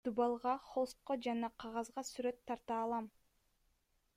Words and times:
Дубалга, 0.07 0.53
холстко 0.69 1.17
жана 1.27 1.49
кагазга 1.65 2.05
сүрөт 2.11 2.41
тарта 2.51 2.79
алам. 2.87 3.11